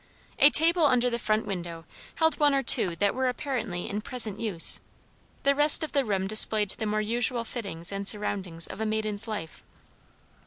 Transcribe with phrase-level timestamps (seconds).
[0.39, 4.39] A table under the front window held one or two that were apparently in present
[4.39, 4.79] use;
[5.43, 9.27] the rest of the room displayed the more usual fittings and surroundings of a maiden's
[9.27, 9.63] life.